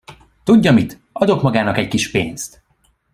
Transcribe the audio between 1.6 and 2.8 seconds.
egy kis pénzt.